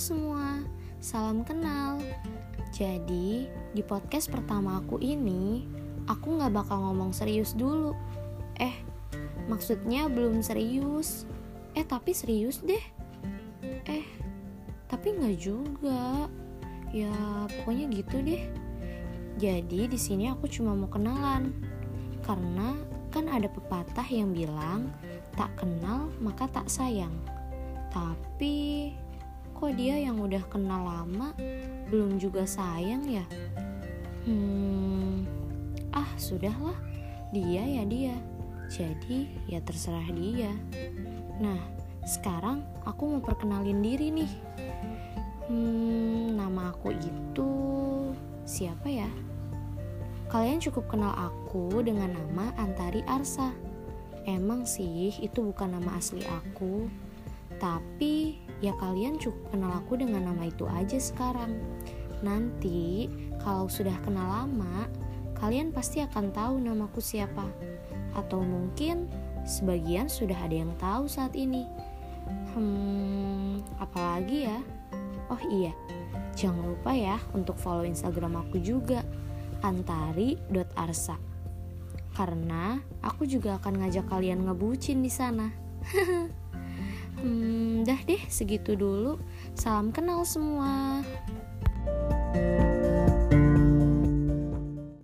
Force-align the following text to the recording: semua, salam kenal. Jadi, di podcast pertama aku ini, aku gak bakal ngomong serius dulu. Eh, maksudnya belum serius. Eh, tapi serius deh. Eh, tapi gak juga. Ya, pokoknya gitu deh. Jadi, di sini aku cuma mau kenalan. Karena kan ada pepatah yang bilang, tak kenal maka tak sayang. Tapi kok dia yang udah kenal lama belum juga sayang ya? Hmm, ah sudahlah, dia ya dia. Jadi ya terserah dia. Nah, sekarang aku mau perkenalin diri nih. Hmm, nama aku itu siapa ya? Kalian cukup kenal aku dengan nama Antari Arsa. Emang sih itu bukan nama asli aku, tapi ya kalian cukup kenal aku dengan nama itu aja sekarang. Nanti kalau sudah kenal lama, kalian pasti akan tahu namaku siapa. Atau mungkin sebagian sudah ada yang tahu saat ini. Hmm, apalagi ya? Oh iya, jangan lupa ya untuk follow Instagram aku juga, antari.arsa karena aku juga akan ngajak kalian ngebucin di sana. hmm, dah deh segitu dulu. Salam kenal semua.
semua, 0.00 0.64
salam 1.04 1.44
kenal. 1.44 2.00
Jadi, 2.72 3.44
di 3.76 3.82
podcast 3.84 4.32
pertama 4.32 4.80
aku 4.80 4.96
ini, 4.96 5.68
aku 6.08 6.40
gak 6.40 6.56
bakal 6.56 6.88
ngomong 6.88 7.12
serius 7.12 7.52
dulu. 7.52 7.92
Eh, 8.56 8.80
maksudnya 9.44 10.08
belum 10.08 10.40
serius. 10.40 11.28
Eh, 11.76 11.84
tapi 11.84 12.16
serius 12.16 12.64
deh. 12.64 12.80
Eh, 13.84 14.08
tapi 14.88 15.12
gak 15.20 15.36
juga. 15.36 16.32
Ya, 16.96 17.12
pokoknya 17.60 17.92
gitu 17.92 18.24
deh. 18.24 18.48
Jadi, 19.36 19.84
di 19.84 19.98
sini 20.00 20.32
aku 20.32 20.48
cuma 20.48 20.72
mau 20.72 20.88
kenalan. 20.88 21.52
Karena 22.24 22.72
kan 23.12 23.28
ada 23.28 23.52
pepatah 23.52 24.08
yang 24.08 24.32
bilang, 24.32 24.88
tak 25.36 25.52
kenal 25.60 26.08
maka 26.24 26.48
tak 26.48 26.72
sayang. 26.72 27.12
Tapi 27.92 28.96
kok 29.60 29.76
dia 29.76 30.00
yang 30.00 30.16
udah 30.16 30.40
kenal 30.48 30.88
lama 30.88 31.36
belum 31.92 32.16
juga 32.16 32.48
sayang 32.48 33.04
ya? 33.04 33.28
Hmm, 34.24 35.28
ah 35.92 36.08
sudahlah, 36.16 36.80
dia 37.28 37.60
ya 37.68 37.84
dia. 37.84 38.16
Jadi 38.72 39.28
ya 39.52 39.60
terserah 39.60 40.08
dia. 40.16 40.48
Nah, 41.44 41.60
sekarang 42.08 42.64
aku 42.88 43.04
mau 43.04 43.20
perkenalin 43.20 43.84
diri 43.84 44.08
nih. 44.08 44.32
Hmm, 45.52 46.40
nama 46.40 46.72
aku 46.72 46.96
itu 46.96 47.52
siapa 48.48 48.88
ya? 48.88 49.12
Kalian 50.32 50.64
cukup 50.64 50.88
kenal 50.88 51.12
aku 51.12 51.84
dengan 51.84 52.16
nama 52.16 52.48
Antari 52.56 53.04
Arsa. 53.04 53.52
Emang 54.24 54.64
sih 54.64 55.12
itu 55.20 55.52
bukan 55.52 55.76
nama 55.76 56.00
asli 56.00 56.24
aku, 56.24 56.88
tapi 57.60 58.40
ya 58.64 58.72
kalian 58.80 59.20
cukup 59.20 59.52
kenal 59.52 59.72
aku 59.76 60.00
dengan 60.00 60.32
nama 60.32 60.48
itu 60.48 60.64
aja 60.66 60.96
sekarang. 60.96 61.60
Nanti 62.24 63.06
kalau 63.44 63.68
sudah 63.68 63.94
kenal 64.00 64.26
lama, 64.26 64.88
kalian 65.36 65.70
pasti 65.70 66.00
akan 66.00 66.32
tahu 66.32 66.56
namaku 66.56 67.04
siapa. 67.04 67.44
Atau 68.16 68.40
mungkin 68.40 69.06
sebagian 69.44 70.08
sudah 70.08 70.36
ada 70.40 70.56
yang 70.56 70.72
tahu 70.80 71.04
saat 71.06 71.36
ini. 71.36 71.68
Hmm, 72.56 73.60
apalagi 73.76 74.48
ya? 74.48 74.58
Oh 75.30 75.40
iya, 75.46 75.76
jangan 76.34 76.74
lupa 76.74 76.90
ya 76.96 77.20
untuk 77.36 77.54
follow 77.60 77.86
Instagram 77.86 78.40
aku 78.40 78.58
juga, 78.58 79.06
antari.arsa 79.62 81.30
karena 82.10 82.82
aku 83.00 83.22
juga 83.24 83.56
akan 83.62 83.80
ngajak 83.80 84.10
kalian 84.10 84.44
ngebucin 84.44 85.00
di 85.00 85.08
sana. 85.08 85.48
hmm, 87.20 87.84
dah 87.84 88.00
deh 88.08 88.20
segitu 88.26 88.74
dulu. 88.74 89.20
Salam 89.54 89.92
kenal 89.92 90.24
semua. 90.24 91.04